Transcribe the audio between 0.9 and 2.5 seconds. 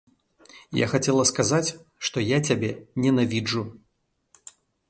хацела сказаць, што я